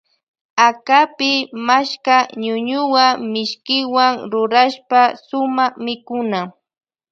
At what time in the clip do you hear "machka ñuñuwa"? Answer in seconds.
1.67-3.05